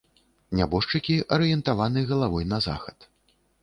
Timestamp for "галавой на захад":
2.11-2.97